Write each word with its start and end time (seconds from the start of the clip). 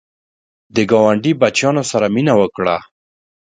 د 0.75 0.77
ګاونډي 0.91 1.31
بچیانو 1.41 1.83
سره 1.91 2.05
مینه 2.15 2.33
وکړه 2.41 2.77